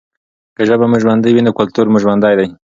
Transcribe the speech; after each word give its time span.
که 0.55 0.61
ژبه 0.69 0.85
مو 0.91 0.97
ژوندۍ 1.03 1.31
وي 1.33 1.41
نو 1.45 1.51
کلتور 1.59 1.85
مو 1.91 1.97
ژوندی 2.03 2.33
دی. 2.39 2.47